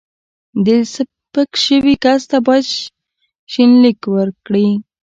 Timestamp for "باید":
2.45-2.65